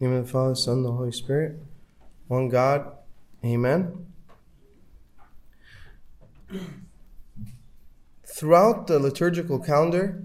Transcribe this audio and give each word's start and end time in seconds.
name 0.00 0.14
of 0.14 0.26
the 0.26 0.32
Father, 0.32 0.54
Son, 0.54 0.78
and 0.78 0.86
the 0.86 0.92
Holy 0.92 1.12
Spirit. 1.12 1.60
One 2.26 2.48
God. 2.48 2.90
Amen. 3.44 4.06
Throughout 8.26 8.86
the 8.86 8.98
liturgical 8.98 9.58
calendar, 9.58 10.22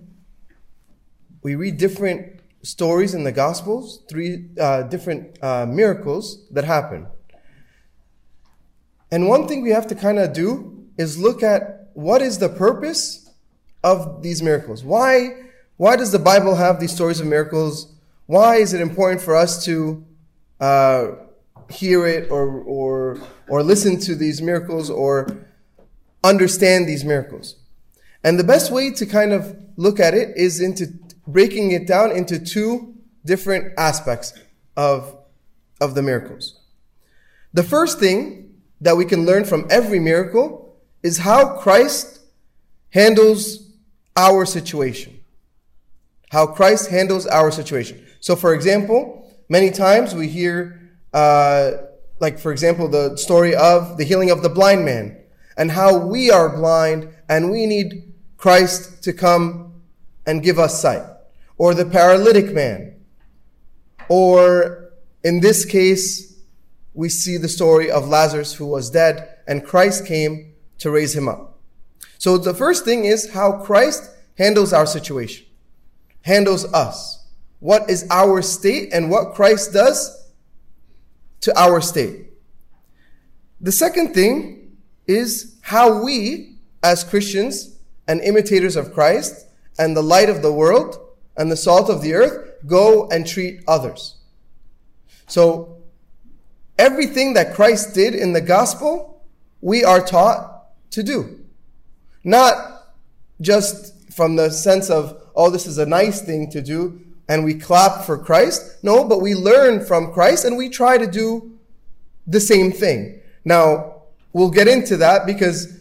we 1.43 1.55
read 1.55 1.77
different 1.77 2.39
stories 2.63 3.13
in 3.13 3.25
the 3.25 3.31
Gospels, 3.31 4.01
three 4.09 4.49
uh, 4.59 4.83
different 4.83 5.37
uh, 5.43 5.65
miracles 5.65 6.47
that 6.51 6.63
happen. 6.63 7.07
And 9.11 9.27
one 9.27 9.47
thing 9.47 9.61
we 9.61 9.71
have 9.71 9.87
to 9.87 9.95
kind 9.95 10.19
of 10.19 10.33
do 10.33 10.87
is 10.97 11.17
look 11.17 11.43
at 11.43 11.89
what 11.93 12.21
is 12.21 12.39
the 12.39 12.49
purpose 12.49 13.29
of 13.83 14.23
these 14.23 14.41
miracles. 14.41 14.83
Why, 14.83 15.43
why 15.77 15.95
does 15.95 16.11
the 16.11 16.19
Bible 16.19 16.55
have 16.55 16.79
these 16.79 16.93
stories 16.93 17.19
of 17.19 17.27
miracles? 17.27 17.94
Why 18.27 18.55
is 18.55 18.73
it 18.73 18.81
important 18.81 19.21
for 19.21 19.35
us 19.35 19.63
to 19.65 20.03
uh, 20.59 21.07
hear 21.69 22.07
it 22.07 22.31
or, 22.31 22.61
or, 22.61 23.19
or 23.47 23.61
listen 23.61 23.99
to 24.01 24.15
these 24.15 24.41
miracles 24.41 24.89
or 24.89 25.45
understand 26.23 26.87
these 26.87 27.05
miracles? 27.05 27.55
And 28.23 28.39
the 28.39 28.43
best 28.43 28.71
way 28.71 28.89
to 28.91 29.05
kind 29.05 29.31
of 29.31 29.55
look 29.77 29.99
at 29.99 30.15
it 30.15 30.35
is 30.35 30.59
into 30.59 30.87
breaking 31.27 31.71
it 31.71 31.85
down 31.85 32.11
into 32.11 32.39
two 32.39 32.95
different 33.23 33.73
aspects 33.77 34.33
of, 34.75 35.15
of 35.79 35.93
the 35.93 36.01
miracles. 36.01 36.59
The 37.53 37.63
first 37.63 37.99
thing 37.99 38.55
that 38.81 38.97
we 38.97 39.05
can 39.05 39.25
learn 39.25 39.45
from 39.45 39.67
every 39.69 39.99
miracle 39.99 40.75
is 41.03 41.19
how 41.19 41.57
Christ 41.57 42.19
handles 42.89 43.69
our 44.15 44.45
situation. 44.45 45.19
How 46.31 46.47
Christ 46.47 46.89
handles 46.89 47.27
our 47.27 47.51
situation. 47.51 48.04
So, 48.25 48.35
for 48.35 48.55
example, 48.55 49.31
many 49.49 49.69
times 49.69 50.15
we 50.15 50.27
hear, 50.27 50.97
uh, 51.13 51.73
like, 52.19 52.39
for 52.39 52.51
example, 52.51 52.87
the 52.87 53.17
story 53.17 53.53
of 53.53 53.97
the 53.97 54.03
healing 54.03 54.31
of 54.31 54.41
the 54.41 54.49
blind 54.49 54.83
man 54.83 55.15
and 55.55 55.69
how 55.69 55.95
we 55.95 56.31
are 56.31 56.49
blind 56.49 57.07
and 57.29 57.51
we 57.51 57.67
need 57.67 58.15
Christ 58.35 59.03
to 59.03 59.13
come 59.13 59.79
and 60.25 60.41
give 60.41 60.57
us 60.57 60.81
sight. 60.81 61.03
Or 61.59 61.75
the 61.75 61.85
paralytic 61.85 62.51
man. 62.51 62.95
Or 64.09 64.93
in 65.23 65.41
this 65.41 65.63
case, 65.63 66.35
we 66.95 67.09
see 67.09 67.37
the 67.37 67.47
story 67.47 67.91
of 67.91 68.07
Lazarus 68.07 68.55
who 68.55 68.65
was 68.65 68.89
dead 68.89 69.37
and 69.45 69.63
Christ 69.63 70.07
came 70.07 70.55
to 70.79 70.89
raise 70.89 71.15
him 71.15 71.29
up. 71.29 71.59
So 72.17 72.39
the 72.39 72.55
first 72.55 72.85
thing 72.85 73.05
is 73.05 73.33
how 73.33 73.63
Christ 73.63 74.09
handles 74.35 74.73
our 74.73 74.87
situation, 74.87 75.45
handles 76.23 76.65
us 76.73 77.14
what 77.65 77.89
is 77.89 78.05
our 78.11 78.43
state 78.43 78.93
and 78.93 79.09
what 79.09 79.33
Christ 79.33 79.73
does 79.73 80.29
to 81.41 81.59
our 81.59 81.81
state. 81.81 82.27
The 83.59 83.71
second 83.71 84.13
thing 84.13 84.77
is 85.07 85.57
how 85.61 86.03
we, 86.03 86.57
as 86.83 87.03
Christians 87.03 87.75
and 88.07 88.21
imitators 88.21 88.75
of 88.75 88.93
Christ 88.93 89.47
and 89.79 89.97
the 89.97 90.03
light 90.03 90.29
of 90.29 90.43
the 90.43 90.53
world 90.53 90.95
and 91.37 91.51
the 91.51 91.57
salt 91.57 91.89
of 91.89 92.03
the 92.03 92.13
earth, 92.13 92.53
go 92.67 93.09
and 93.09 93.25
treat 93.25 93.61
others. 93.67 94.17
So, 95.25 95.81
everything 96.77 97.33
that 97.33 97.55
Christ 97.55 97.95
did 97.95 98.13
in 98.13 98.33
the 98.33 98.41
gospel, 98.41 99.25
we 99.61 99.83
are 99.83 100.05
taught 100.05 100.67
to 100.91 101.01
do. 101.01 101.43
Not 102.23 102.93
just 103.41 104.13
from 104.13 104.35
the 104.35 104.51
sense 104.51 104.91
of, 104.91 105.19
oh, 105.35 105.49
this 105.49 105.65
is 105.65 105.79
a 105.79 105.85
nice 105.87 106.21
thing 106.21 106.51
to 106.51 106.61
do, 106.61 107.04
and 107.27 107.43
we 107.43 107.55
clap 107.55 108.05
for 108.05 108.17
Christ. 108.17 108.83
No, 108.83 109.03
but 109.03 109.21
we 109.21 109.33
learn 109.33 109.83
from 109.85 110.13
Christ 110.13 110.45
and 110.45 110.57
we 110.57 110.69
try 110.69 110.97
to 110.97 111.07
do 111.07 111.57
the 112.27 112.39
same 112.39 112.71
thing. 112.71 113.19
Now, 113.43 114.03
we'll 114.33 114.51
get 114.51 114.67
into 114.67 114.97
that 114.97 115.25
because 115.25 115.77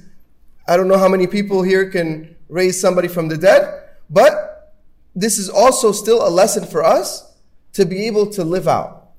I 0.67 0.77
don't 0.77 0.89
know 0.89 0.99
how 0.99 1.09
many 1.09 1.27
people 1.27 1.63
here 1.63 1.91
can 1.91 2.37
raise 2.49 2.81
somebody 2.81 3.09
from 3.09 3.29
the 3.29 3.37
dead, 3.37 3.83
but 4.09 4.75
this 5.15 5.39
is 5.39 5.49
also 5.49 5.93
still 5.93 6.27
a 6.27 6.31
lesson 6.31 6.65
for 6.67 6.83
us 6.83 7.33
to 7.75 7.85
be 7.85 8.07
able 8.07 8.27
to 8.31 8.45
live 8.45 8.69
out. 8.69 9.11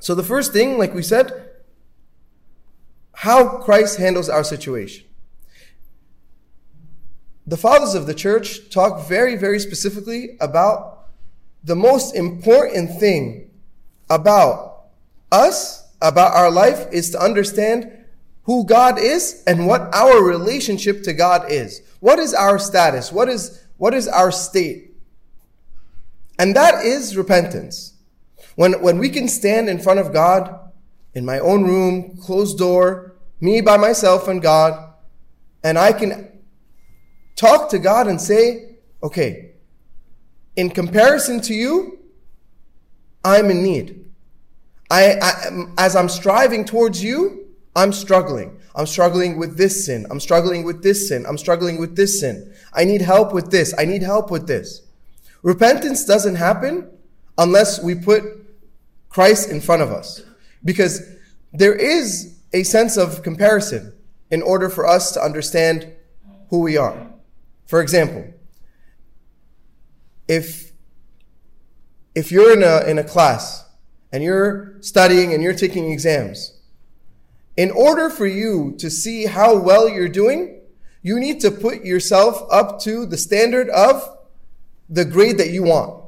So 0.00 0.14
the 0.14 0.22
first 0.22 0.52
thing, 0.52 0.78
like 0.78 0.94
we 0.94 1.02
said, 1.02 1.50
how 3.12 3.58
Christ 3.58 3.98
handles 3.98 4.28
our 4.28 4.44
situation. 4.44 5.06
The 7.46 7.56
fathers 7.56 7.94
of 7.94 8.06
the 8.06 8.14
church 8.14 8.70
talk 8.70 9.06
very, 9.06 9.36
very 9.36 9.58
specifically 9.58 10.36
about 10.40 10.93
the 11.64 11.74
most 11.74 12.14
important 12.14 13.00
thing 13.00 13.50
about 14.10 14.84
us, 15.32 15.90
about 16.00 16.34
our 16.34 16.50
life, 16.50 16.86
is 16.92 17.10
to 17.10 17.18
understand 17.18 17.90
who 18.42 18.66
God 18.66 18.98
is 18.98 19.42
and 19.46 19.66
what 19.66 19.94
our 19.94 20.22
relationship 20.22 21.02
to 21.04 21.14
God 21.14 21.50
is. 21.50 21.80
What 22.00 22.18
is 22.18 22.34
our 22.34 22.58
status? 22.58 23.10
What 23.10 23.28
is, 23.28 23.64
what 23.78 23.94
is 23.94 24.06
our 24.06 24.30
state? 24.30 24.92
And 26.38 26.54
that 26.54 26.84
is 26.84 27.16
repentance. 27.16 27.94
When, 28.56 28.82
when 28.82 28.98
we 28.98 29.08
can 29.08 29.28
stand 29.28 29.68
in 29.68 29.78
front 29.78 30.00
of 30.00 30.12
God 30.12 30.60
in 31.14 31.24
my 31.24 31.38
own 31.38 31.64
room, 31.64 32.18
closed 32.18 32.58
door, 32.58 33.16
me 33.40 33.62
by 33.62 33.78
myself 33.78 34.28
and 34.28 34.42
God, 34.42 34.92
and 35.62 35.78
I 35.78 35.92
can 35.92 36.40
talk 37.36 37.70
to 37.70 37.78
God 37.78 38.06
and 38.06 38.20
say, 38.20 38.76
okay, 39.02 39.53
in 40.56 40.70
comparison 40.70 41.40
to 41.42 41.54
you, 41.54 41.98
I'm 43.24 43.50
in 43.50 43.62
need. 43.62 44.04
I, 44.90 45.16
I, 45.20 45.48
um, 45.48 45.74
as 45.78 45.96
I'm 45.96 46.08
striving 46.08 46.64
towards 46.64 47.02
you, 47.02 47.46
I'm 47.74 47.92
struggling. 47.92 48.58
I'm 48.74 48.86
struggling 48.86 49.38
with 49.38 49.56
this 49.56 49.86
sin. 49.86 50.06
I'm 50.10 50.20
struggling 50.20 50.64
with 50.64 50.82
this 50.82 51.08
sin. 51.08 51.24
I'm 51.26 51.38
struggling 51.38 51.78
with 51.78 51.96
this 51.96 52.20
sin. 52.20 52.52
I 52.72 52.84
need 52.84 53.00
help 53.00 53.32
with 53.32 53.50
this. 53.50 53.74
I 53.78 53.84
need 53.84 54.02
help 54.02 54.30
with 54.30 54.46
this. 54.46 54.82
Repentance 55.42 56.04
doesn't 56.04 56.36
happen 56.36 56.90
unless 57.38 57.82
we 57.82 57.94
put 57.94 58.24
Christ 59.08 59.50
in 59.50 59.60
front 59.60 59.82
of 59.82 59.90
us. 59.90 60.22
Because 60.64 61.02
there 61.52 61.74
is 61.74 62.38
a 62.52 62.62
sense 62.62 62.96
of 62.96 63.22
comparison 63.22 63.92
in 64.30 64.42
order 64.42 64.68
for 64.68 64.86
us 64.86 65.12
to 65.12 65.20
understand 65.20 65.92
who 66.50 66.60
we 66.60 66.76
are. 66.76 67.10
For 67.66 67.80
example, 67.80 68.32
if 70.28 70.72
if 72.14 72.30
you're 72.30 72.52
in 72.52 72.62
a 72.62 72.88
in 72.88 72.98
a 72.98 73.04
class 73.04 73.64
and 74.12 74.22
you're 74.22 74.76
studying 74.80 75.32
and 75.32 75.42
you're 75.42 75.54
taking 75.54 75.90
exams, 75.90 76.60
in 77.56 77.70
order 77.70 78.08
for 78.10 78.26
you 78.26 78.74
to 78.78 78.90
see 78.90 79.26
how 79.26 79.56
well 79.56 79.88
you're 79.88 80.08
doing, 80.08 80.60
you 81.02 81.20
need 81.20 81.40
to 81.40 81.50
put 81.50 81.84
yourself 81.84 82.46
up 82.50 82.80
to 82.80 83.06
the 83.06 83.16
standard 83.16 83.68
of 83.70 84.16
the 84.88 85.04
grade 85.04 85.38
that 85.38 85.50
you 85.50 85.62
want, 85.62 86.04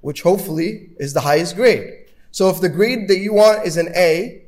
which 0.00 0.22
hopefully 0.22 0.90
is 0.98 1.12
the 1.14 1.20
highest 1.20 1.56
grade. 1.56 2.06
So 2.32 2.48
if 2.50 2.60
the 2.60 2.68
grade 2.68 3.08
that 3.08 3.18
you 3.18 3.32
want 3.32 3.66
is 3.66 3.76
an 3.76 3.88
A, 3.96 4.42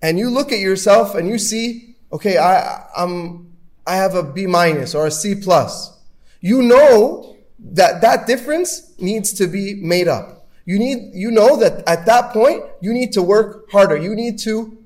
and 0.00 0.18
you 0.18 0.30
look 0.30 0.52
at 0.52 0.60
yourself 0.60 1.14
and 1.14 1.28
you 1.28 1.38
see, 1.38 1.96
okay, 2.12 2.38
I, 2.38 2.86
I'm, 2.96 3.56
I 3.86 3.96
have 3.96 4.14
a 4.14 4.22
B 4.22 4.46
minus 4.46 4.94
or 4.94 5.06
a 5.06 5.10
C 5.10 5.34
plus. 5.34 5.98
You 6.40 6.62
know 6.62 7.36
that 7.58 8.00
that 8.00 8.26
difference 8.26 8.98
needs 8.98 9.32
to 9.34 9.46
be 9.46 9.74
made 9.74 10.08
up. 10.08 10.46
You 10.64 10.78
need, 10.78 11.12
you 11.14 11.30
know 11.30 11.56
that 11.56 11.88
at 11.88 12.06
that 12.06 12.32
point, 12.32 12.62
you 12.80 12.92
need 12.92 13.12
to 13.12 13.22
work 13.22 13.70
harder. 13.70 13.96
You 13.96 14.14
need 14.14 14.38
to 14.40 14.76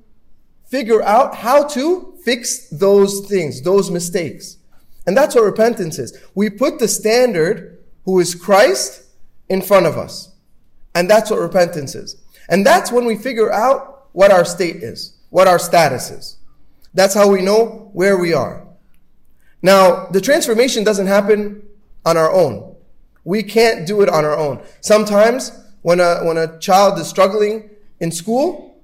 figure 0.67 1.03
out 1.03 1.35
how 1.35 1.67
to 1.69 2.15
fix 2.25 2.69
those 2.71 3.27
things, 3.29 3.63
those 3.63 3.91
mistakes. 3.91 4.59
And 5.07 5.17
that's 5.17 5.35
what 5.35 5.45
repentance 5.45 5.99
is. 5.99 6.17
We 6.35 6.51
put 6.51 6.79
the 6.79 6.89
standard, 6.89 7.83
who 8.05 8.21
is 8.21 8.35
Christ, 8.35 9.03
in 9.49 9.61
front 9.61 9.87
of 9.87 9.99
us. 9.99 10.33
And 10.95 11.11
that's 11.11 11.31
what 11.31 11.41
repentance 11.41 11.95
is. 11.95 12.17
And 12.49 12.65
that's 12.65 12.93
when 12.93 13.05
we 13.05 13.17
figure 13.17 13.53
out 13.53 14.09
what 14.13 14.31
our 14.31 14.45
state 14.45 14.77
is, 14.77 15.17
what 15.31 15.49
our 15.49 15.59
status 15.59 16.11
is. 16.11 16.37
That's 16.95 17.15
how 17.15 17.29
we 17.29 17.43
know 17.43 17.91
where 17.93 18.19
we 18.19 18.35
are. 18.35 18.67
Now, 19.63 20.07
the 20.07 20.21
transformation 20.21 20.85
doesn't 20.85 21.07
happen 21.07 21.63
on 22.05 22.17
our 22.17 22.31
own. 22.31 22.75
We 23.25 23.43
can't 23.43 23.87
do 23.87 24.03
it 24.03 24.09
on 24.09 24.25
our 24.25 24.37
own. 24.37 24.63
Sometimes 24.81 25.53
when 25.83 26.01
a, 26.01 26.25
when 26.25 26.37
a 26.37 26.59
child 26.59 26.99
is 26.99 27.09
struggling 27.09 27.71
in 28.01 28.11
school, 28.11 28.83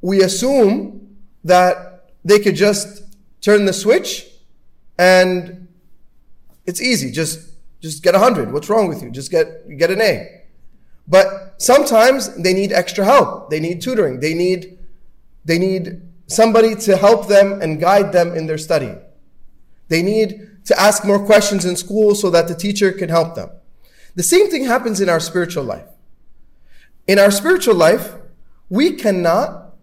we 0.00 0.22
assume 0.22 1.16
that 1.44 2.10
they 2.24 2.38
could 2.38 2.56
just 2.56 3.02
turn 3.40 3.64
the 3.64 3.72
switch 3.72 4.26
and 4.98 5.68
it's 6.64 6.80
easy. 6.80 7.10
Just, 7.10 7.50
just 7.80 8.02
get 8.02 8.14
a 8.14 8.18
hundred. 8.18 8.52
What's 8.52 8.68
wrong 8.68 8.88
with 8.88 9.02
you? 9.02 9.10
Just 9.10 9.30
get, 9.30 9.68
get 9.78 9.90
an 9.90 10.00
A. 10.00 10.42
But 11.08 11.54
sometimes 11.58 12.34
they 12.34 12.52
need 12.52 12.72
extra 12.72 13.04
help. 13.04 13.50
They 13.50 13.60
need 13.60 13.80
tutoring. 13.80 14.20
They 14.20 14.34
need, 14.34 14.78
they 15.44 15.58
need 15.58 16.02
somebody 16.26 16.74
to 16.74 16.96
help 16.96 17.28
them 17.28 17.60
and 17.62 17.80
guide 17.80 18.12
them 18.12 18.34
in 18.34 18.46
their 18.46 18.58
study. 18.58 18.92
They 19.88 20.02
need 20.02 20.55
to 20.66 20.78
ask 20.80 21.04
more 21.04 21.24
questions 21.24 21.64
in 21.64 21.76
school 21.76 22.14
so 22.14 22.30
that 22.30 22.48
the 22.48 22.54
teacher 22.54 22.92
can 22.92 23.08
help 23.08 23.34
them. 23.34 23.50
The 24.14 24.22
same 24.22 24.50
thing 24.50 24.64
happens 24.64 25.00
in 25.00 25.08
our 25.08 25.20
spiritual 25.20 25.64
life. 25.64 25.88
in 27.06 27.18
our 27.18 27.30
spiritual 27.30 27.74
life, 27.74 28.14
we 28.68 28.92
cannot 28.92 29.74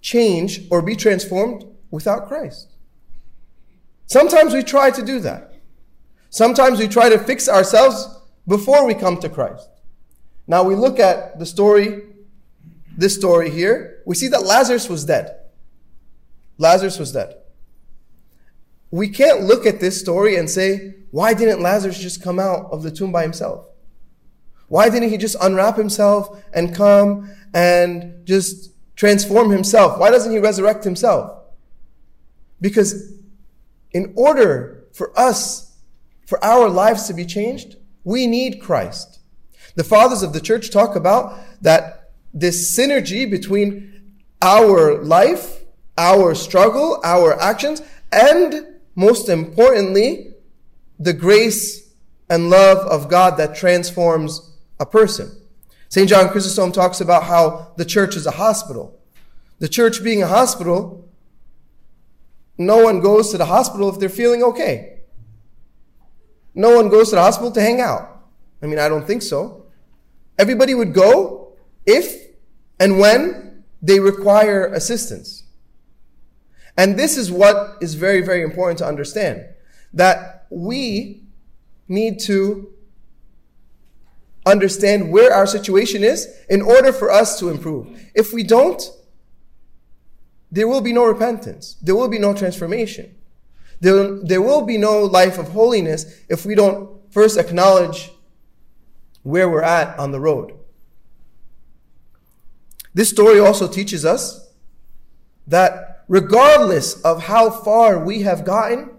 change 0.00 0.60
or 0.70 0.80
be 0.82 0.94
transformed 0.94 1.64
without 1.90 2.28
Christ. 2.28 2.76
Sometimes 4.06 4.54
we 4.54 4.62
try 4.62 4.90
to 4.90 5.04
do 5.04 5.18
that. 5.20 5.54
Sometimes 6.30 6.78
we 6.78 6.88
try 6.88 7.08
to 7.08 7.18
fix 7.18 7.48
ourselves 7.48 8.06
before 8.46 8.86
we 8.86 8.94
come 8.94 9.18
to 9.18 9.28
Christ. 9.28 9.68
Now 10.46 10.62
we 10.62 10.74
look 10.74 10.98
at 10.98 11.38
the 11.38 11.46
story, 11.46 12.04
this 12.96 13.14
story 13.14 13.50
here. 13.50 14.02
We 14.06 14.14
see 14.14 14.28
that 14.28 14.44
Lazarus 14.44 14.88
was 14.88 15.04
dead. 15.04 15.36
Lazarus 16.56 16.98
was 16.98 17.12
dead. 17.12 17.34
We 18.90 19.08
can't 19.08 19.42
look 19.42 19.66
at 19.66 19.80
this 19.80 20.00
story 20.00 20.36
and 20.36 20.48
say, 20.48 20.94
why 21.10 21.34
didn't 21.34 21.62
Lazarus 21.62 21.98
just 21.98 22.22
come 22.22 22.38
out 22.38 22.70
of 22.70 22.82
the 22.82 22.90
tomb 22.90 23.12
by 23.12 23.22
himself? 23.22 23.66
Why 24.68 24.88
didn't 24.88 25.10
he 25.10 25.16
just 25.16 25.36
unwrap 25.40 25.76
himself 25.76 26.42
and 26.52 26.74
come 26.74 27.30
and 27.54 28.26
just 28.26 28.72
transform 28.96 29.50
himself? 29.50 29.98
Why 29.98 30.10
doesn't 30.10 30.32
he 30.32 30.38
resurrect 30.38 30.84
himself? 30.84 31.32
Because 32.60 33.12
in 33.92 34.12
order 34.16 34.84
for 34.92 35.18
us, 35.18 35.76
for 36.26 36.42
our 36.44 36.68
lives 36.68 37.06
to 37.06 37.14
be 37.14 37.24
changed, 37.24 37.76
we 38.04 38.26
need 38.26 38.60
Christ. 38.60 39.20
The 39.76 39.84
fathers 39.84 40.22
of 40.22 40.32
the 40.32 40.40
church 40.40 40.70
talk 40.70 40.96
about 40.96 41.38
that 41.62 42.10
this 42.34 42.76
synergy 42.76 43.30
between 43.30 44.18
our 44.42 45.02
life, 45.02 45.62
our 45.96 46.34
struggle, 46.34 47.00
our 47.04 47.40
actions, 47.40 47.82
and 48.12 48.67
most 48.98 49.28
importantly, 49.28 50.34
the 50.98 51.12
grace 51.12 51.88
and 52.28 52.50
love 52.50 52.78
of 52.78 53.08
God 53.08 53.36
that 53.36 53.54
transforms 53.54 54.56
a 54.80 54.86
person. 54.86 55.30
St. 55.88 56.08
John 56.08 56.28
Chrysostom 56.30 56.72
talks 56.72 57.00
about 57.00 57.22
how 57.22 57.74
the 57.76 57.84
church 57.84 58.16
is 58.16 58.26
a 58.26 58.32
hospital. 58.32 58.98
The 59.60 59.68
church 59.68 60.02
being 60.02 60.24
a 60.24 60.26
hospital, 60.26 61.08
no 62.58 62.82
one 62.82 62.98
goes 62.98 63.30
to 63.30 63.38
the 63.38 63.44
hospital 63.44 63.88
if 63.88 64.00
they're 64.00 64.08
feeling 64.08 64.42
okay. 64.42 64.98
No 66.52 66.74
one 66.74 66.88
goes 66.88 67.10
to 67.10 67.14
the 67.14 67.22
hospital 67.22 67.52
to 67.52 67.60
hang 67.60 67.80
out. 67.80 68.20
I 68.60 68.66
mean, 68.66 68.80
I 68.80 68.88
don't 68.88 69.06
think 69.06 69.22
so. 69.22 69.66
Everybody 70.40 70.74
would 70.74 70.92
go 70.92 71.52
if 71.86 72.32
and 72.80 72.98
when 72.98 73.62
they 73.80 74.00
require 74.00 74.66
assistance. 74.66 75.44
And 76.78 76.96
this 76.96 77.16
is 77.16 77.30
what 77.30 77.76
is 77.80 77.94
very, 77.94 78.22
very 78.22 78.42
important 78.42 78.78
to 78.78 78.86
understand 78.86 79.44
that 79.92 80.46
we 80.48 81.24
need 81.88 82.20
to 82.20 82.72
understand 84.46 85.10
where 85.10 85.34
our 85.34 85.46
situation 85.46 86.04
is 86.04 86.28
in 86.48 86.62
order 86.62 86.92
for 86.92 87.10
us 87.10 87.36
to 87.40 87.48
improve. 87.48 88.00
If 88.14 88.32
we 88.32 88.44
don't, 88.44 88.80
there 90.52 90.68
will 90.68 90.80
be 90.80 90.92
no 90.92 91.04
repentance. 91.04 91.74
There 91.82 91.96
will 91.96 92.08
be 92.08 92.18
no 92.20 92.32
transformation. 92.32 93.16
There, 93.80 94.16
there 94.22 94.40
will 94.40 94.62
be 94.62 94.78
no 94.78 95.02
life 95.02 95.36
of 95.36 95.48
holiness 95.48 96.22
if 96.28 96.46
we 96.46 96.54
don't 96.54 97.00
first 97.12 97.38
acknowledge 97.38 98.12
where 99.24 99.48
we're 99.48 99.62
at 99.62 99.98
on 99.98 100.12
the 100.12 100.20
road. 100.20 100.52
This 102.94 103.10
story 103.10 103.40
also 103.40 103.66
teaches 103.66 104.04
us 104.04 104.48
that 105.48 105.87
regardless 106.08 107.00
of 107.02 107.24
how 107.24 107.50
far 107.50 108.02
we 108.02 108.22
have 108.22 108.44
gotten, 108.44 108.90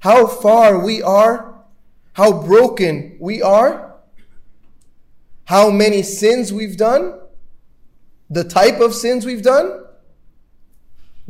how 0.00 0.26
far 0.26 0.82
we 0.82 1.02
are, 1.02 1.62
how 2.14 2.42
broken 2.42 3.16
we 3.20 3.42
are, 3.42 3.96
how 5.44 5.70
many 5.70 6.02
sins 6.02 6.52
we've 6.52 6.76
done, 6.76 7.20
the 8.30 8.44
type 8.44 8.80
of 8.80 8.94
sins 8.94 9.26
we've 9.26 9.42
done, 9.42 9.84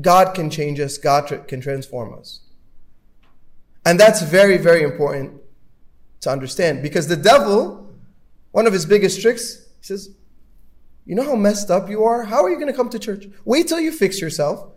God 0.00 0.34
can 0.34 0.48
change 0.50 0.78
us, 0.78 0.96
God 0.98 1.46
can 1.48 1.60
transform 1.60 2.14
us. 2.14 2.40
And 3.84 3.98
that's 3.98 4.22
very, 4.22 4.56
very 4.56 4.82
important 4.82 5.40
to 6.20 6.30
understand 6.30 6.82
because 6.82 7.08
the 7.08 7.16
devil, 7.16 7.90
one 8.52 8.66
of 8.66 8.72
his 8.72 8.86
biggest 8.86 9.20
tricks, 9.20 9.66
he 9.80 9.84
says, 9.84 10.10
You 11.06 11.14
know 11.14 11.24
how 11.24 11.34
messed 11.34 11.70
up 11.70 11.88
you 11.88 12.04
are? 12.04 12.24
How 12.24 12.44
are 12.44 12.50
you 12.50 12.56
going 12.56 12.68
to 12.68 12.74
come 12.74 12.90
to 12.90 12.98
church? 12.98 13.26
Wait 13.44 13.68
till 13.68 13.80
you 13.80 13.90
fix 13.90 14.20
yourself. 14.20 14.70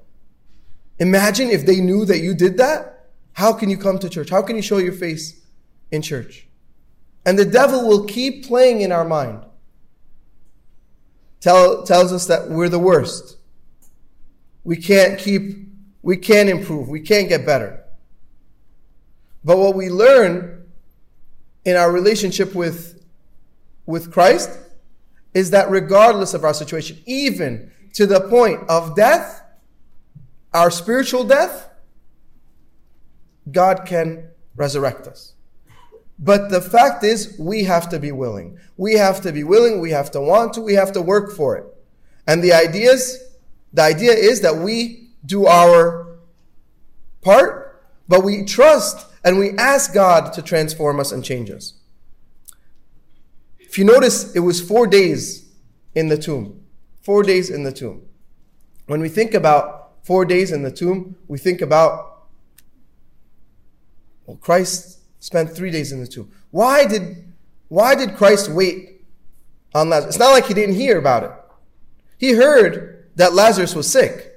Imagine 1.00 1.50
if 1.50 1.66
they 1.66 1.82
knew 1.82 2.06
that 2.06 2.20
you 2.20 2.34
did 2.34 2.58
that. 2.58 3.10
How 3.34 3.54
can 3.54 3.70
you 3.70 3.78
come 3.78 4.00
to 4.00 4.10
church? 4.10 4.30
How 4.30 4.42
can 4.42 4.56
you 4.56 4.62
show 4.62 4.78
your 4.78 4.94
face 4.94 5.42
in 5.92 6.02
church? 6.02 6.48
And 7.26 7.38
the 7.38 7.46
devil 7.46 7.88
will 7.88 8.06
keep 8.06 8.46
playing 8.46 8.82
in 8.82 8.92
our 8.92 9.06
mind. 9.06 9.44
Tell, 11.40 11.84
tells 11.84 12.14
us 12.14 12.28
that 12.28 12.50
we're 12.50 12.70
the 12.70 12.80
worst. 12.80 13.38
We 14.64 14.78
can't 14.78 15.20
keep, 15.20 15.68
we 16.02 16.16
can't 16.16 16.48
improve, 16.48 16.88
we 16.88 17.02
can't 17.02 17.28
get 17.28 17.46
better. 17.46 17.84
But 19.44 19.58
what 19.58 19.76
we 19.76 19.90
learn 19.90 20.66
in 21.66 21.76
our 21.76 21.92
relationship 21.92 22.56
with, 22.56 23.04
with 23.86 24.12
Christ 24.12 24.58
is 25.34 25.52
that 25.52 25.70
regardless 25.70 26.34
of 26.34 26.44
our 26.44 26.54
situation, 26.54 27.02
even 27.06 27.72
to 27.94 28.06
the 28.06 28.22
point 28.22 28.62
of 28.70 28.96
death, 28.96 29.43
our 30.54 30.72
spiritual 30.72 31.24
death, 31.24 31.70
God 33.52 33.86
can 33.86 34.30
resurrect 34.56 35.08
us. 35.08 35.34
But 36.20 36.50
the 36.50 36.62
fact 36.62 37.04
is, 37.04 37.36
we 37.40 37.64
have 37.64 37.90
to 37.90 38.00
be 38.00 38.12
willing. 38.12 38.58
We 38.78 38.94
have 38.94 39.22
to 39.22 39.32
be 39.32 39.44
willing, 39.44 39.82
we 39.82 39.92
have 39.92 40.12
to 40.12 40.22
want 40.22 40.54
to, 40.54 40.62
we 40.62 40.76
have 40.76 40.92
to 40.94 41.02
work 41.02 41.32
for 41.32 41.58
it. 41.58 41.66
And 42.28 42.44
the 42.44 42.54
idea 42.54 42.92
is, 42.92 43.22
the 43.74 43.82
idea 43.82 44.14
is 44.14 44.42
that 44.42 44.56
we 44.56 45.10
do 45.26 45.48
our 45.48 46.20
part, 47.22 47.84
but 48.08 48.24
we 48.24 48.46
trust 48.46 49.08
and 49.24 49.40
we 49.40 49.52
ask 49.58 49.94
God 49.94 50.34
to 50.34 50.42
transform 50.42 51.00
us 51.00 51.12
and 51.12 51.24
change 51.24 51.50
us. 51.50 51.74
If 53.60 53.78
you 53.78 53.86
notice, 53.86 54.36
it 54.36 54.42
was 54.42 54.62
four 54.62 54.86
days 54.86 55.50
in 55.96 56.10
the 56.10 56.18
tomb. 56.18 56.64
Four 57.02 57.24
days 57.24 57.50
in 57.50 57.64
the 57.64 57.72
tomb. 57.72 58.04
When 58.86 59.02
we 59.02 59.10
think 59.10 59.34
about 59.34 59.83
four 60.04 60.26
days 60.26 60.52
in 60.52 60.64
the 60.64 60.72
tomb, 60.72 61.16
we 61.28 61.38
think 61.38 61.62
about, 61.62 62.26
well, 64.26 64.38
Christ 64.38 65.00
spent 65.20 65.56
three 65.56 65.72
days 65.72 65.92
in 65.92 66.00
the 66.00 66.08
tomb. 66.08 66.32
Why 66.52 66.86
did, 66.86 67.34
why 67.70 67.96
did 67.96 68.16
Christ 68.16 68.50
wait 68.50 69.06
on 69.74 69.90
Lazarus? 69.90 70.16
It's 70.16 70.20
not 70.20 70.32
like 70.32 70.46
he 70.46 70.54
didn't 70.54 70.76
hear 70.76 71.00
about 71.00 71.24
it. 71.24 71.32
He 72.18 72.34
heard 72.34 73.10
that 73.16 73.34
Lazarus 73.34 73.76
was 73.76 73.90
sick. 73.90 74.32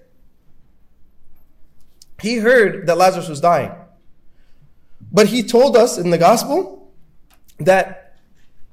He 2.23 2.37
heard 2.39 2.87
that 2.87 2.97
Lazarus 2.97 3.29
was 3.29 3.41
dying. 3.41 3.73
But 5.13 5.27
he 5.29 5.43
told 5.43 5.77
us 5.77 5.99
in 5.99 6.11
the 6.11 6.19
gospel 6.19 6.93
that 7.59 8.17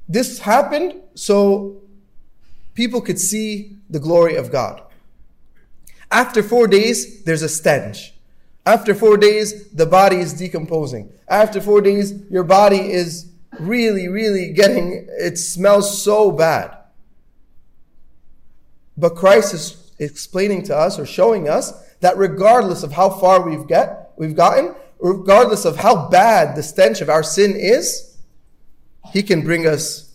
this 0.08 0.39
happened 0.39 0.96
so 1.15 1.82
people 2.74 3.01
could 3.01 3.20
see 3.20 3.77
the 3.89 4.00
glory 4.00 4.36
of 4.36 4.51
God. 4.51 4.82
After 6.13 6.43
four 6.43 6.67
days, 6.67 7.24
there's 7.24 7.41
a 7.41 7.50
stench. 7.50 8.13
After 8.67 8.93
four 8.93 9.17
days, 9.17 9.70
the 9.70 9.88
body 9.88 10.17
is 10.17 10.32
decomposing. 10.32 11.12
After 11.27 11.60
four 11.60 11.82
days, 11.82 12.13
your 12.29 12.43
body 12.43 12.91
is 12.91 13.32
really, 13.60 14.08
really 14.08 14.53
getting, 14.53 15.08
it 15.10 15.38
smells 15.38 16.03
so 16.03 16.32
bad. 16.32 16.77
But 18.96 19.15
Christ 19.15 19.55
is 19.55 19.91
explaining 19.98 20.62
to 20.65 20.77
us 20.77 21.00
or 21.00 21.08
showing 21.08 21.50
us 21.50 21.74
that 22.01 22.15
regardless 22.15 22.84
of 22.84 22.91
how 22.91 23.10
far 23.10 23.41
we've 23.41 23.67
get, 23.67 24.12
we've 24.15 24.36
gotten, 24.36 24.75
regardless 25.00 25.65
of 25.65 25.77
how 25.77 26.10
bad 26.10 26.55
the 26.55 26.62
stench 26.62 27.01
of 27.01 27.10
our 27.10 27.24
sin 27.24 27.55
is, 27.55 28.17
He 29.12 29.24
can 29.24 29.41
bring 29.41 29.65
us 29.65 30.13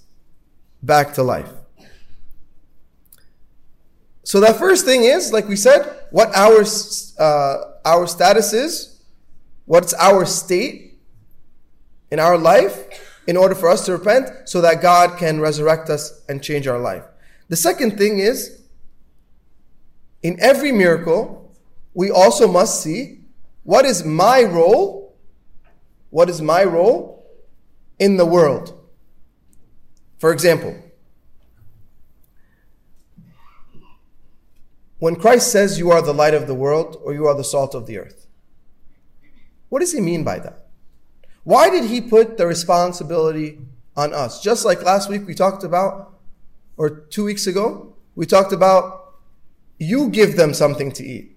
back 0.81 1.15
to 1.15 1.25
life. 1.25 1.58
So 4.29 4.41
that 4.41 4.59
first 4.59 4.85
thing 4.85 5.05
is, 5.05 5.33
like 5.33 5.49
we 5.49 5.57
said, 5.57 5.91
what 6.11 6.29
our 6.37 6.63
uh, 7.19 7.73
our 7.87 8.07
status 8.07 8.53
is, 8.53 9.01
what's 9.65 9.95
our 9.95 10.27
state 10.27 10.99
in 12.11 12.21
our 12.21 12.37
life, 12.37 12.77
in 13.27 13.39
order 13.39 13.55
for 13.55 13.71
us 13.71 13.87
to 13.87 13.93
repent, 13.93 14.47
so 14.47 14.61
that 14.61 14.83
God 14.83 15.17
can 15.17 15.41
resurrect 15.41 15.89
us 15.89 16.27
and 16.29 16.43
change 16.43 16.67
our 16.67 16.79
life. 16.79 17.05
The 17.49 17.57
second 17.57 17.97
thing 17.97 18.19
is, 18.19 18.65
in 20.23 20.37
every 20.41 20.73
miracle, 20.73 21.51
we 21.95 22.11
also 22.11 22.47
must 22.47 22.83
see 22.83 23.21
what 23.63 23.87
is 23.87 24.05
my 24.05 24.43
role? 24.43 25.17
What 26.11 26.29
is 26.29 26.43
my 26.43 26.65
role 26.65 27.27
in 27.99 28.19
the 28.19 28.27
world? 28.27 28.79
For 30.19 30.33
example, 30.33 30.77
when 34.99 35.17
Christ 35.17 35.53
says 35.53 35.79
you 35.79 35.91
are 35.91 36.03
the 36.03 36.13
light 36.13 36.35
of 36.35 36.47
the 36.47 36.55
world 36.55 37.01
or 37.05 37.15
you 37.15 37.27
are 37.27 37.35
the 37.35 37.45
salt 37.45 37.75
of 37.75 37.87
the 37.87 37.99
earth, 37.99 38.27
what 39.69 39.81
does 39.81 39.93
he 39.93 40.01
mean 40.01 40.25
by 40.25 40.39
that? 40.39 40.67
Why 41.45 41.71
did 41.71 41.85
he 41.85 42.01
put 42.01 42.37
the 42.37 42.47
responsibility 42.47 43.59
on 43.97 44.13
us? 44.13 44.43
Just 44.43 44.65
like 44.65 44.83
last 44.83 45.09
week 45.09 45.27
we 45.27 45.35
talked 45.35 45.65
about 45.65 46.15
or 46.77 46.91
two 46.91 47.25
weeks 47.25 47.47
ago, 47.47 47.95
we 48.15 48.27
talked 48.27 48.53
about 48.53 49.15
you 49.79 50.09
give 50.09 50.37
them 50.37 50.53
something 50.53 50.91
to 50.93 51.05
eat. 51.05 51.37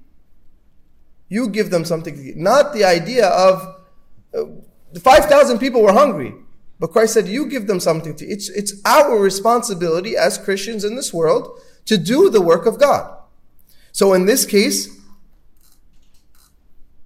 You 1.30 1.48
give 1.48 1.70
them 1.70 1.86
something 1.86 2.16
to 2.16 2.22
eat. 2.22 2.38
Not 2.38 2.74
the 2.74 2.84
idea 2.84 3.28
of 3.28 3.76
uh, 4.34 4.46
5,000 5.00 5.60
people 5.60 5.82
were 5.82 5.94
hungry. 5.94 6.34
But 6.80 6.92
Christ 6.92 7.14
said, 7.14 7.28
you 7.28 7.46
give 7.46 7.68
them 7.68 7.80
something 7.80 8.16
to 8.16 8.26
eat. 8.26 8.32
It's, 8.32 8.50
it's 8.50 8.74
our 8.86 9.18
responsibility 9.18 10.18
as 10.18 10.38
Christians 10.40 10.84
in 10.84 10.96
this 10.96 11.14
world 11.14 11.60
to 11.86 11.98
do 11.98 12.30
the 12.30 12.42
work 12.42 12.66
of 12.66 12.80
God. 12.80 13.21
So 13.92 14.14
in 14.14 14.26
this 14.26 14.46
case, 14.46 14.90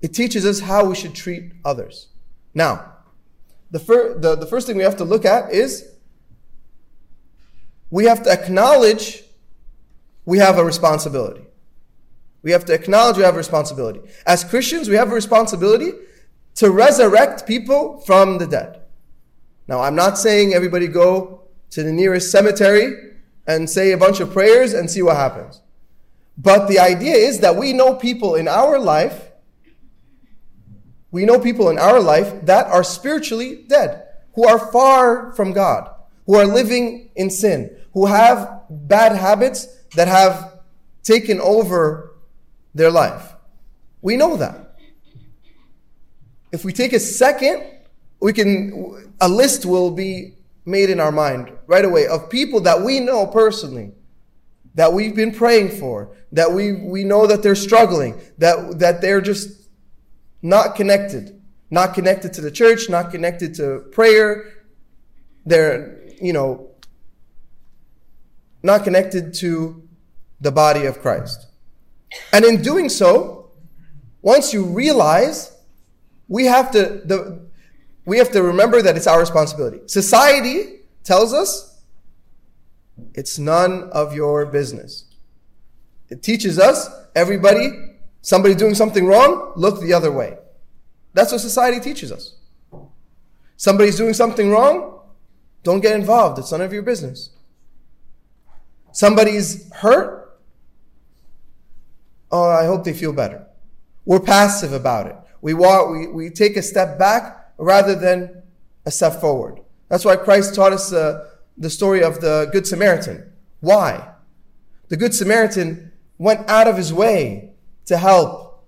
it 0.02 0.14
teaches 0.14 0.46
us 0.46 0.60
how 0.60 0.86
we 0.86 0.96
should 0.96 1.16
treat 1.16 1.54
others. 1.64 2.08
Now, 2.54 2.94
the, 3.72 3.80
fir- 3.80 4.18
the, 4.20 4.36
the 4.36 4.46
first 4.46 4.68
thing 4.68 4.78
we 4.78 4.84
have 4.84 4.98
to 4.98 5.04
look 5.04 5.26
at 5.26 5.52
is 5.52 5.90
we 7.90 8.06
have 8.06 8.24
to 8.24 8.32
acknowledge 8.32 9.24
we 10.26 10.38
have 10.38 10.58
a 10.58 10.64
responsibility. 10.64 11.42
We 12.42 12.52
have 12.52 12.66
to 12.66 12.74
acknowledge 12.74 13.18
we 13.18 13.24
have 13.24 13.34
a 13.34 13.38
responsibility. 13.38 14.02
As 14.28 14.44
Christians, 14.44 14.88
we 14.88 14.96
have 14.96 15.12
a 15.12 15.16
responsibility 15.16 15.92
to 16.56 16.70
resurrect 16.70 17.48
people 17.48 18.00
from 18.02 18.38
the 18.38 18.48
dead. 18.48 18.82
Now, 19.68 19.82
I'm 19.82 19.96
not 19.96 20.18
saying 20.18 20.54
everybody 20.54 20.88
go 20.88 21.42
to 21.72 21.84
the 21.84 21.92
nearest 21.92 22.32
cemetery 22.32 23.14
and 23.48 23.70
say 23.70 23.92
a 23.92 23.98
bunch 23.98 24.20
of 24.20 24.32
prayers 24.32 24.74
and 24.74 24.90
see 24.90 25.02
what 25.02 25.18
happens. 25.18 25.62
But 26.38 26.68
the 26.68 26.80
idea 26.80 27.16
is 27.16 27.40
that 27.40 27.56
we 27.56 27.74
know 27.74 27.96
people 27.96 28.36
in 28.36 28.48
our 28.48 28.78
life, 28.80 29.32
we 31.12 31.26
know 31.26 31.40
people 31.40 31.70
in 31.70 31.78
our 31.78 32.00
life 32.00 32.46
that 32.46 32.68
are 32.68 32.84
spiritually 32.84 33.64
dead, 33.68 34.04
who 34.34 34.48
are 34.48 34.72
far 34.72 35.32
from 35.34 35.54
God, 35.54 35.90
who 36.26 36.36
are 36.36 36.46
living 36.46 37.10
in 37.16 37.30
sin, 37.30 37.76
who 37.94 38.06
have 38.06 38.64
bad 38.70 39.16
habits 39.16 39.68
that 39.96 40.08
have 40.08 40.60
taken 41.04 41.40
over 41.40 42.16
their 42.74 42.92
life. 42.92 43.34
We 44.02 44.18
know 44.18 44.36
that. 44.38 44.78
If 46.52 46.66
we 46.66 46.74
take 46.74 46.94
a 46.94 47.00
second, 47.00 47.64
we 48.20 48.34
can, 48.34 49.14
a 49.22 49.30
list 49.30 49.66
will 49.66 49.92
be 49.92 50.34
made 50.66 50.90
in 50.90 51.00
our 51.00 51.12
mind 51.12 51.52
right 51.68 51.86
away 51.86 52.08
of 52.08 52.30
people 52.30 52.62
that 52.62 52.82
we 52.82 53.00
know 53.00 53.28
personally, 53.28 53.92
that 54.76 54.94
we've 54.94 55.16
been 55.16 55.34
praying 55.34 55.70
for, 55.80 56.16
that 56.32 56.52
we, 56.52 56.74
we 56.74 57.04
know 57.04 57.26
that 57.28 57.42
they're 57.42 57.56
struggling, 57.56 58.20
that, 58.38 58.80
that 58.80 59.02
they're 59.02 59.22
just 59.22 59.70
not 60.42 60.76
connected, 60.76 61.42
not 61.72 61.94
connected 61.94 62.34
to 62.34 62.42
the 62.42 62.52
church, 62.52 62.90
not 62.90 63.10
connected 63.10 63.56
to 63.56 63.80
prayer. 63.92 64.66
They're, 65.46 66.02
you 66.22 66.34
know, 66.34 66.70
not 68.62 68.84
connected 68.84 69.34
to 69.36 69.88
the 70.42 70.52
body 70.52 70.86
of 70.86 71.00
Christ. 71.02 71.48
And 72.34 72.44
in 72.44 72.62
doing 72.62 72.90
so, 72.90 73.52
once 74.22 74.54
you 74.54 74.66
realize, 74.66 75.56
we 76.28 76.46
have 76.46 76.72
to, 76.72 77.02
the, 77.06 77.48
we 78.06 78.18
have 78.18 78.32
to 78.32 78.44
remember 78.44 78.82
that 78.82 78.98
it's 78.98 79.08
our 79.08 79.20
responsibility. 79.20 79.80
Society 79.88 80.82
tells 81.04 81.34
us 81.34 81.75
it's 83.14 83.38
none 83.40 83.90
of 83.92 84.14
your 84.14 84.46
business. 84.46 85.06
It 86.10 86.22
teaches 86.22 86.60
us, 86.60 86.90
everybody, 87.16 87.70
somebody 88.22 88.56
doing 88.56 88.76
something 88.76 89.06
wrong, 89.06 89.54
look 89.56 89.82
the 89.82 89.94
other 89.94 90.12
way. 90.12 90.38
That's 91.14 91.32
what 91.32 91.42
society 91.42 91.80
teaches 91.80 92.12
us. 92.12 92.36
Somebody's 93.58 93.98
doing 93.98 94.14
something 94.14 94.52
wrong, 94.52 95.00
don't 95.64 95.80
get 95.80 95.96
involved. 95.96 96.38
It's 96.40 96.52
none 96.52 96.62
of 96.62 96.74
your 96.74 96.84
business. 96.84 97.32
Somebody's 98.92 99.72
hurt, 99.74 100.40
oh, 102.32 102.50
I 102.50 102.66
hope 102.66 102.84
they 102.84 102.94
feel 102.94 103.14
better. 103.14 103.46
We're 104.06 104.20
passive 104.20 104.74
about 104.74 105.08
it. 105.08 105.16
We 105.42 105.54
walk, 105.54 105.92
we, 105.92 106.08
we 106.08 106.30
take 106.30 106.58
a 106.58 106.62
step 106.62 107.00
back 107.00 107.52
rather 107.58 107.96
than 107.96 108.44
a 108.86 108.92
step 108.92 109.20
forward. 109.20 109.60
That's 109.90 110.06
why 110.06 110.16
Christ 110.16 110.56
taught 110.56 110.74
us 110.74 110.94
uh, 110.94 111.30
the 111.58 111.70
story 111.70 112.04
of 112.04 112.22
the 112.22 112.50
Good 112.52 112.68
Samaritan. 112.68 113.32
Why? 113.60 114.10
The 114.90 114.98
Good 114.98 115.14
Samaritan 115.14 115.92
went 116.18 116.50
out 116.50 116.68
of 116.68 116.78
his 116.78 116.94
way 116.94 117.52
to 117.86 117.98
help. 117.98 118.66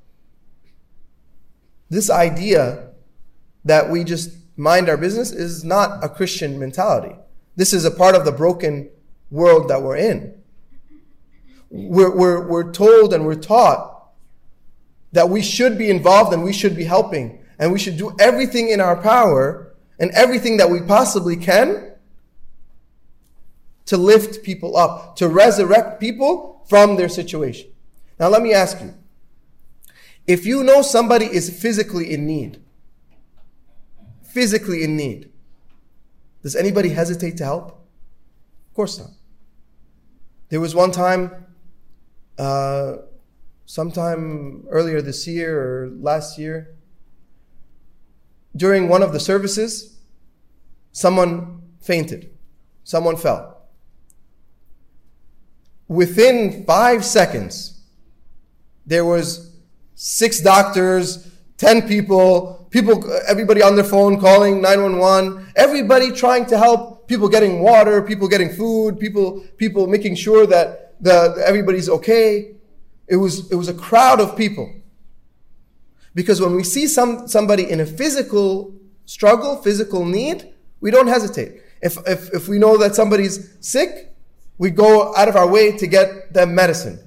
This 1.89 2.09
idea 2.09 2.89
that 3.65 3.89
we 3.89 4.03
just 4.03 4.31
mind 4.55 4.89
our 4.89 4.97
business 4.97 5.31
is 5.31 5.63
not 5.63 6.03
a 6.03 6.09
Christian 6.09 6.59
mentality. 6.59 7.15
This 7.55 7.73
is 7.73 7.85
a 7.85 7.91
part 7.91 8.15
of 8.15 8.25
the 8.25 8.31
broken 8.31 8.89
world 9.29 9.69
that 9.69 9.81
we're 9.81 9.97
in. 9.97 10.33
We're, 11.69 12.15
we're, 12.15 12.47
we're 12.47 12.71
told 12.71 13.13
and 13.13 13.25
we're 13.25 13.35
taught 13.35 14.11
that 15.11 15.29
we 15.29 15.41
should 15.41 15.77
be 15.77 15.89
involved 15.89 16.33
and 16.33 16.43
we 16.43 16.53
should 16.53 16.75
be 16.75 16.85
helping 16.85 17.43
and 17.59 17.71
we 17.71 17.79
should 17.79 17.97
do 17.97 18.15
everything 18.19 18.69
in 18.69 18.79
our 18.79 19.01
power 19.01 19.75
and 19.99 20.11
everything 20.11 20.57
that 20.57 20.69
we 20.69 20.81
possibly 20.81 21.35
can 21.35 21.91
to 23.87 23.97
lift 23.97 24.43
people 24.43 24.77
up, 24.77 25.15
to 25.15 25.27
resurrect 25.27 25.99
people 25.99 26.63
from 26.69 26.97
their 26.97 27.09
situation. 27.09 27.71
Now, 28.19 28.29
let 28.29 28.41
me 28.41 28.53
ask 28.53 28.79
you 28.81 28.93
if 30.27 30.45
you 30.45 30.63
know 30.63 30.81
somebody 30.81 31.25
is 31.25 31.49
physically 31.49 32.11
in 32.13 32.27
need, 32.27 32.61
physically 34.23 34.83
in 34.83 34.97
need, 34.97 35.31
does 36.43 36.55
anybody 36.55 36.89
hesitate 36.89 37.37
to 37.37 37.45
help? 37.45 37.69
Of 38.69 38.73
course 38.75 38.99
not. 38.99 39.09
There 40.49 40.59
was 40.59 40.75
one 40.75 40.91
time, 40.91 41.45
uh, 42.37 42.97
sometime 43.65 44.65
earlier 44.69 45.01
this 45.01 45.27
year 45.27 45.59
or 45.59 45.89
last 45.89 46.37
year, 46.37 46.75
during 48.55 48.89
one 48.89 49.03
of 49.03 49.13
the 49.13 49.19
services, 49.19 49.99
someone 50.91 51.61
fainted, 51.79 52.37
someone 52.83 53.15
fell. 53.15 53.56
Within 55.87 56.65
five 56.65 57.05
seconds, 57.05 57.79
there 58.85 59.05
was 59.05 59.55
six 59.95 60.41
doctors, 60.41 61.29
10 61.57 61.87
people, 61.87 62.67
people, 62.69 63.03
everybody 63.27 63.61
on 63.61 63.75
their 63.75 63.83
phone 63.83 64.19
calling 64.19 64.61
911, 64.61 65.53
everybody 65.55 66.11
trying 66.11 66.45
to 66.47 66.57
help, 66.57 67.07
people 67.07 67.29
getting 67.29 67.61
water, 67.61 68.01
people 68.01 68.27
getting 68.27 68.49
food, 68.49 68.99
people, 68.99 69.41
people 69.57 69.87
making 69.87 70.15
sure 70.15 70.45
that 70.45 70.95
the, 71.01 71.41
everybody's 71.45 71.89
okay. 71.89 72.55
It 73.07 73.15
was, 73.15 73.49
it 73.51 73.55
was 73.55 73.69
a 73.69 73.73
crowd 73.73 74.19
of 74.19 74.35
people. 74.35 74.73
Because 76.13 76.41
when 76.41 76.55
we 76.55 76.63
see 76.63 76.87
some, 76.87 77.27
somebody 77.27 77.69
in 77.69 77.79
a 77.79 77.85
physical 77.85 78.73
struggle, 79.05 79.57
physical 79.61 80.03
need, 80.03 80.53
we 80.81 80.91
don't 80.91 81.07
hesitate. 81.07 81.61
If, 81.81 81.97
if, 82.07 82.33
if 82.33 82.47
we 82.47 82.59
know 82.59 82.77
that 82.77 82.95
somebody's 82.95 83.55
sick, 83.61 84.15
we 84.57 84.71
go 84.71 85.15
out 85.15 85.27
of 85.27 85.35
our 85.35 85.47
way 85.47 85.75
to 85.77 85.87
get 85.87 86.33
them 86.33 86.55
medicine. 86.55 86.99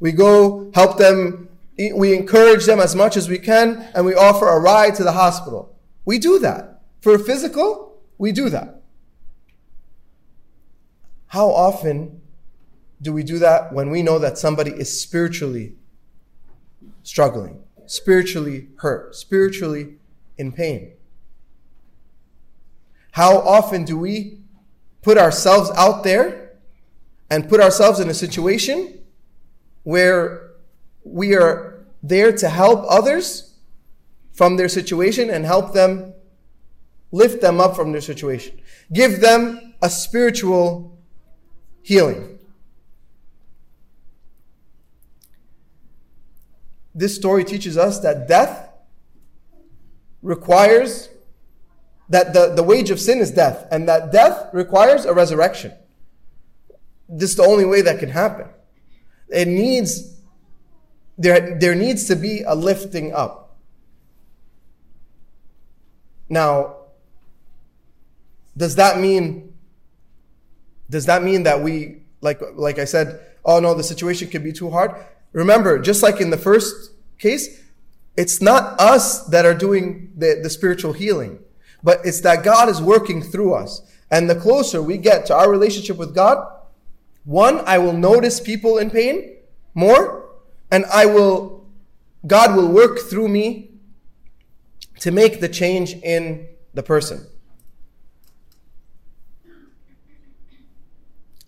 We 0.00 0.12
go 0.12 0.70
help 0.74 0.98
them, 0.98 1.48
we 1.94 2.14
encourage 2.14 2.66
them 2.66 2.80
as 2.80 2.94
much 2.94 3.16
as 3.16 3.28
we 3.28 3.38
can, 3.38 3.88
and 3.94 4.04
we 4.04 4.14
offer 4.14 4.48
a 4.48 4.60
ride 4.60 4.94
to 4.96 5.04
the 5.04 5.12
hospital. 5.12 5.74
We 6.04 6.18
do 6.18 6.38
that. 6.40 6.82
For 7.00 7.18
physical, 7.18 7.98
we 8.18 8.32
do 8.32 8.48
that. 8.50 8.82
How 11.28 11.48
often 11.48 12.20
do 13.02 13.12
we 13.12 13.22
do 13.22 13.38
that 13.38 13.72
when 13.72 13.90
we 13.90 14.02
know 14.02 14.18
that 14.18 14.38
somebody 14.38 14.70
is 14.70 15.00
spiritually 15.00 15.74
struggling? 17.02 17.62
spiritually 17.86 18.68
hurt, 18.78 19.14
spiritually 19.14 19.94
in 20.36 20.52
pain. 20.52 20.92
How 23.12 23.38
often 23.38 23.84
do 23.84 23.96
we 23.96 24.40
put 25.02 25.16
ourselves 25.16 25.70
out 25.76 26.04
there 26.04 26.45
and 27.30 27.48
put 27.48 27.60
ourselves 27.60 28.00
in 28.00 28.08
a 28.08 28.14
situation 28.14 29.00
where 29.82 30.50
we 31.04 31.34
are 31.34 31.86
there 32.02 32.32
to 32.32 32.48
help 32.48 32.84
others 32.88 33.54
from 34.32 34.56
their 34.56 34.68
situation 34.68 35.30
and 35.30 35.44
help 35.44 35.72
them 35.72 36.12
lift 37.12 37.40
them 37.40 37.60
up 37.60 37.74
from 37.74 37.92
their 37.92 38.00
situation, 38.00 38.60
give 38.92 39.20
them 39.20 39.74
a 39.82 39.88
spiritual 39.88 40.98
healing. 41.82 42.36
this 46.96 47.14
story 47.14 47.44
teaches 47.44 47.76
us 47.76 48.00
that 48.00 48.26
death 48.26 48.70
requires 50.22 51.10
that 52.08 52.32
the, 52.32 52.54
the 52.54 52.62
wage 52.62 52.90
of 52.90 52.98
sin 52.98 53.18
is 53.18 53.30
death, 53.30 53.66
and 53.70 53.86
that 53.86 54.10
death 54.10 54.48
requires 54.54 55.04
a 55.04 55.12
resurrection. 55.12 55.72
This 57.08 57.30
is 57.30 57.36
the 57.36 57.44
only 57.44 57.64
way 57.64 57.82
that 57.82 57.98
can 57.98 58.10
happen. 58.10 58.48
It 59.28 59.48
needs, 59.48 60.16
there, 61.18 61.58
there 61.58 61.74
needs 61.74 62.06
to 62.08 62.16
be 62.16 62.42
a 62.42 62.54
lifting 62.54 63.12
up. 63.12 63.56
Now, 66.28 66.76
does 68.56 68.76
that 68.76 68.98
mean 69.00 69.54
Does 70.88 71.06
that 71.06 71.22
mean 71.22 71.42
that 71.42 71.62
we, 71.62 72.02
like, 72.20 72.40
like 72.54 72.78
I 72.78 72.86
said, 72.86 73.18
oh 73.44 73.58
no, 73.58 73.74
the 73.74 73.82
situation 73.82 74.28
could 74.30 74.44
be 74.44 74.52
too 74.52 74.70
hard? 74.70 74.92
Remember, 75.32 75.80
just 75.80 76.00
like 76.00 76.20
in 76.20 76.30
the 76.30 76.38
first 76.38 76.92
case, 77.18 77.60
it's 78.16 78.40
not 78.40 78.80
us 78.80 79.26
that 79.26 79.44
are 79.44 79.54
doing 79.54 80.12
the, 80.16 80.38
the 80.40 80.48
spiritual 80.48 80.92
healing, 80.92 81.40
but 81.82 81.98
it's 82.04 82.20
that 82.20 82.44
God 82.44 82.68
is 82.68 82.80
working 82.80 83.20
through 83.20 83.54
us. 83.54 83.82
And 84.10 84.30
the 84.30 84.36
closer 84.36 84.80
we 84.80 84.96
get 84.96 85.26
to 85.26 85.34
our 85.34 85.50
relationship 85.50 85.96
with 85.96 86.14
God, 86.14 86.38
one, 87.26 87.58
I 87.66 87.78
will 87.78 87.92
notice 87.92 88.38
people 88.40 88.78
in 88.78 88.88
pain 88.88 89.36
more, 89.74 90.30
and 90.70 90.84
I 90.86 91.06
will, 91.06 91.66
God 92.26 92.56
will 92.56 92.68
work 92.68 93.00
through 93.00 93.28
me 93.28 93.72
to 95.00 95.10
make 95.10 95.40
the 95.40 95.48
change 95.48 95.92
in 95.92 96.46
the 96.72 96.84
person. 96.84 97.26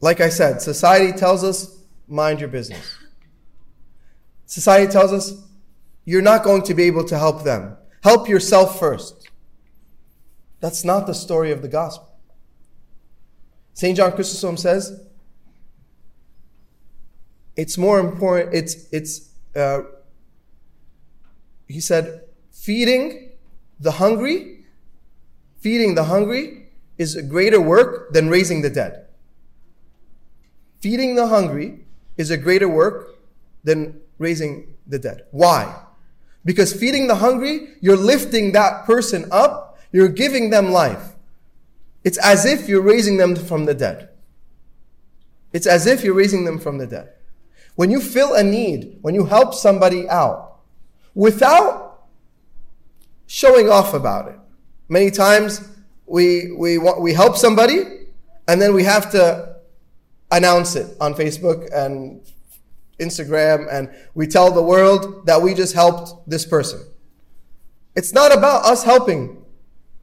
Like 0.01 0.21
I 0.21 0.29
said, 0.29 0.61
society 0.61 1.17
tells 1.17 1.45
us, 1.45 1.79
mind 2.09 2.41
your 2.41 2.49
business. 2.49 2.99
Society 4.47 4.91
tells 4.91 5.13
us, 5.13 5.45
you're 6.05 6.23
not 6.23 6.43
going 6.43 6.63
to 6.63 6.75
be 6.75 6.85
able 6.85 7.05
to 7.05 7.19
help 7.19 7.45
them. 7.45 7.77
Help 8.03 8.29
yourself 8.29 8.81
first. 8.81 9.29
That's 10.59 10.85
not 10.85 11.07
the 11.07 11.15
story 11.15 11.53
of 11.53 11.63
the 11.63 11.69
gospel. 11.69 12.17
St. 13.75 13.97
John 13.97 14.11
Chrysostom 14.11 14.57
says, 14.57 15.05
it's 17.59 17.77
more 17.77 17.99
important, 17.99 18.55
it's, 18.55 18.87
it's, 18.93 19.31
uh, 19.57 19.81
he 21.67 21.81
said, 21.81 22.23
feeding 22.53 23.31
the 23.81 23.91
hungry, 23.91 24.61
feeding 25.59 25.97
the 25.97 26.05
hungry 26.05 26.69
is 26.99 27.17
a 27.17 27.23
greater 27.23 27.61
work 27.61 28.13
than 28.13 28.29
raising 28.29 28.63
the 28.63 28.71
dead. 28.71 29.07
Feeding 30.81 31.17
the 31.17 31.27
hungry 31.27 31.81
is 32.17 32.31
a 32.31 32.37
greater 32.37 32.69
work 32.69 33.19
than 33.65 34.01
raising 34.19 34.75
the 34.87 35.01
dead. 35.01 35.25
Why? 35.33 35.83
Because 36.45 36.73
feeding 36.73 37.09
the 37.09 37.17
hungry, 37.17 37.71
you're 37.81 37.97
lifting 37.97 38.53
that 38.53 38.85
person 38.85 39.27
up, 39.33 39.81
you're 39.91 40.07
giving 40.07 40.51
them 40.51 40.71
life. 40.71 41.17
It's 42.05 42.19
as 42.19 42.47
if 42.47 42.69
you're 42.69 42.83
raising 42.83 43.17
them 43.17 43.35
from 43.35 43.65
the 43.65 43.75
dead. 43.75 44.11
It's 45.53 45.67
as 45.67 45.89
if 45.89 46.05
you're 46.05 46.15
raising 46.15 46.45
them 46.45 46.61
from 46.61 46.79
the 46.79 46.87
dead. 46.87 47.15
When 47.79 47.93
you 47.93 48.01
fill 48.01 48.35
a 48.35 48.43
need, 48.43 48.99
when 49.03 49.15
you 49.15 49.25
help 49.25 49.55
somebody 49.55 50.09
out, 50.09 50.63
without 51.15 52.09
showing 53.29 53.71
off 53.71 53.95
about 53.95 54.27
it, 54.27 54.37
many 54.89 55.13
times 55.13 55.61
we, 56.05 56.51
we, 56.51 56.79
we 56.79 57.13
help 57.13 57.37
somebody 57.37 58.09
and 58.49 58.61
then 58.61 58.75
we 58.75 58.83
have 58.83 59.13
to 59.13 59.55
announce 60.33 60.75
it 60.75 60.97
on 61.01 61.15
Facebook 61.15 61.73
and 61.73 62.21
Instagram 62.99 63.73
and 63.73 63.89
we 64.13 64.27
tell 64.27 64.51
the 64.51 64.61
world 64.61 65.25
that 65.27 65.41
we 65.41 65.55
just 65.55 65.73
helped 65.73 66.29
this 66.29 66.45
person. 66.45 66.81
It's 67.95 68.13
not 68.13 68.37
about 68.37 68.65
us 68.65 68.83
helping. 68.83 69.41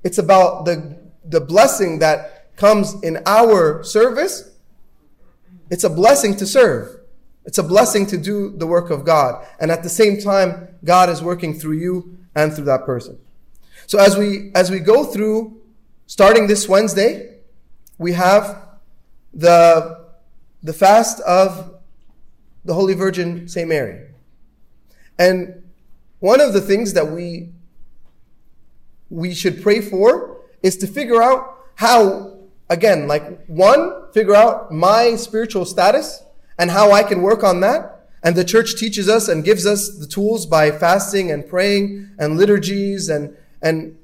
It's 0.02 0.18
about 0.18 0.64
the, 0.64 0.98
the 1.26 1.42
blessing 1.42 2.00
that 2.00 2.56
comes 2.56 2.94
in 3.04 3.22
our 3.26 3.84
service. 3.84 4.50
It's 5.70 5.84
a 5.84 5.90
blessing 5.90 6.38
to 6.38 6.48
serve. 6.48 6.95
It's 7.46 7.58
a 7.58 7.64
blessing 7.64 8.06
to 8.08 8.18
do 8.18 8.52
the 8.58 8.68
work 8.68 8.90
of 8.90 9.06
God. 9.06 9.46
And 9.60 9.72
at 9.72 9.84
the 9.84 9.90
same 9.90 10.20
time, 10.20 10.68
God 10.84 11.10
is 11.10 11.22
working 11.22 11.54
through 11.54 11.78
you 11.78 12.18
and 12.34 12.54
through 12.54 12.66
that 12.66 12.86
person. 12.86 13.20
So 13.88 14.00
as 14.00 14.18
we, 14.18 14.52
as 14.56 14.72
we 14.72 14.80
go 14.80 15.04
through, 15.04 15.62
starting 16.08 16.48
this 16.48 16.68
Wednesday, 16.68 17.38
we 17.98 18.14
have 18.14 18.66
the 19.34 20.06
the 20.64 20.74
fast 20.74 21.20
of 21.22 21.76
the 22.64 22.74
Holy 22.74 22.96
Virgin 22.96 23.48
St. 23.48 23.70
Mary. 23.70 24.08
And 25.20 25.64
one 26.20 26.42
of 26.42 26.54
the 26.54 26.62
things 26.62 26.94
that 26.94 27.12
we 27.12 27.50
we 29.10 29.34
should 29.36 29.62
pray 29.62 29.82
for 29.82 30.42
is 30.64 30.78
to 30.78 30.88
figure 30.88 31.22
out 31.22 31.56
how 31.76 32.40
again 32.70 33.08
like 33.08 33.46
one 33.46 34.12
figure 34.12 34.34
out 34.34 34.72
my 34.72 35.16
spiritual 35.16 35.66
status 35.66 36.24
and 36.58 36.72
how 36.72 36.92
I 36.92 37.04
can 37.04 37.22
work 37.22 37.44
on 37.44 37.60
that 37.62 38.08
and 38.24 38.36
the 38.36 38.44
church 38.44 38.76
teaches 38.78 39.08
us 39.08 39.28
and 39.28 39.44
gives 39.44 39.66
us 39.66 39.90
the 39.98 40.08
tools 40.08 40.46
by 40.46 40.72
fasting 40.72 41.32
and 41.32 41.48
praying 41.48 42.10
and 42.18 42.38
liturgies 42.38 43.10
and 43.10 43.36
and 43.62 43.98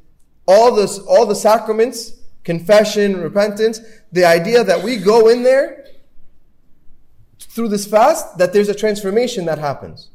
all 0.47 0.75
this 0.75 0.99
all 0.99 1.25
the 1.25 1.35
sacraments 1.35 2.13
confession 2.43 3.21
repentance 3.21 3.79
the 4.11 4.25
idea 4.25 4.63
that 4.63 4.83
we 4.83 4.97
go 4.97 5.29
in 5.29 5.43
there 5.43 5.81
through 7.51 7.67
this 7.67 7.85
fast 7.85 8.37
that 8.37 8.53
there's 8.53 8.69
a 8.69 8.75
transformation 8.75 9.45
that 9.45 9.57
happens. 9.57 10.09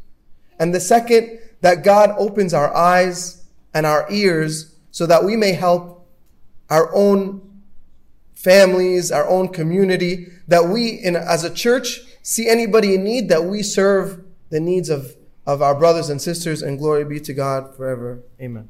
And 0.59 0.75
the 0.75 0.81
second, 0.81 1.39
that 1.61 1.85
God 1.85 2.15
opens 2.19 2.55
our 2.55 2.75
eyes 2.75 3.45
and 3.75 3.85
our 3.85 4.07
ears 4.11 4.75
so 4.91 5.07
that 5.07 5.25
we 5.25 5.37
may 5.37 5.53
help 5.53 6.09
our 6.71 6.95
own 6.95 7.63
families, 8.35 9.13
our 9.13 9.29
own 9.29 9.49
community, 9.49 10.29
that 10.49 10.69
we, 10.69 10.91
in, 10.91 11.17
as 11.17 11.45
a 11.45 11.53
church, 11.53 12.01
see 12.27 12.49
anybody 12.49 12.93
in 12.93 13.05
need, 13.05 13.29
that 13.29 13.45
we 13.45 13.63
serve 13.63 14.25
the 14.51 14.59
needs 14.59 14.91
of, 14.91 15.17
of 15.47 15.63
our 15.63 15.77
brothers 15.77 16.11
and 16.11 16.21
sisters, 16.21 16.61
and 16.61 16.77
glory 16.77 17.05
be 17.05 17.21
to 17.21 17.33
God 17.33 17.77
forever. 17.77 18.25
Amen. 18.41 18.69